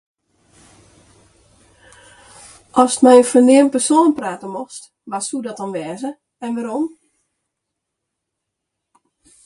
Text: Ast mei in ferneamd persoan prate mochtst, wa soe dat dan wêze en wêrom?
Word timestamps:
Ast 2.83 2.99
mei 3.03 3.19
in 3.21 3.29
ferneamd 3.31 3.71
persoan 3.73 4.11
prate 4.19 4.47
mochtst, 4.55 4.83
wa 5.09 5.19
soe 5.27 5.43
dat 5.45 5.59
dan 5.59 5.73
wêze 5.75 6.11
en 6.45 6.51
wêrom? 6.55 6.85